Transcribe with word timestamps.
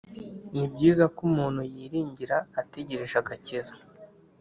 Ni 0.55 0.65
byiza 0.73 1.03
ko 1.15 1.21
umuntu 1.29 1.61
yiringira 1.73 2.37
Ategereje 2.61 3.15
agakiza 3.21 3.73